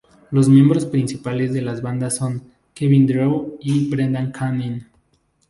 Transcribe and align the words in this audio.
Los 0.31 0.49
miembros 0.49 0.87
principales 0.87 1.53
de 1.53 1.61
la 1.61 1.79
banda 1.79 2.09
son 2.09 2.41
Kevin 2.73 3.05
Drew 3.05 3.59
y 3.59 3.87
Brendan 3.87 4.31
Canning. 4.31 4.87